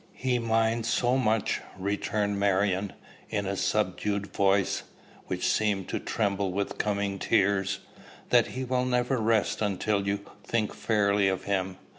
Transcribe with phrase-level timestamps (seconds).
[0.13, 2.93] "He minds so much," returned Marion,
[3.29, 4.81] in a subdued voice,
[5.27, 7.81] which seemed to tremble with coming tears,
[8.31, 11.77] "that he will never rest until you think fairly of him.